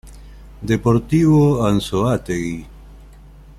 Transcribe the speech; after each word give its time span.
Deportivo 0.71 1.61
Anzoátegui 1.69 2.65